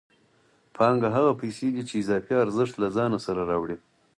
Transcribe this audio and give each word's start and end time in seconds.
پانګه 0.75 1.09
هغه 1.15 1.31
پیسې 1.41 1.67
دي 1.73 1.83
چې 1.89 1.95
اضافي 2.01 2.33
ارزښت 2.43 2.75
له 2.79 2.87
ځان 2.95 3.11
سره 3.25 3.41
راوړي 3.51 3.77